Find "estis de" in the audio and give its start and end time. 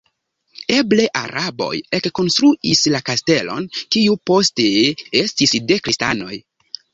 5.21-5.79